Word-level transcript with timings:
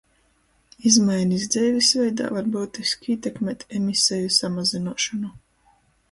Izmainis 0.91 1.43
dzeivis 1.55 1.89
veidā 1.99 2.29
var 2.37 2.47
byutiski 2.55 3.13
ītekmēt 3.15 3.65
emiseju 3.81 4.31
samazynuošonu. 4.39 5.31